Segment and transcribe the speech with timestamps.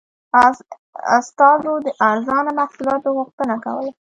[1.17, 3.91] استازو د ارزانه محصولاتو غوښتنه کوله.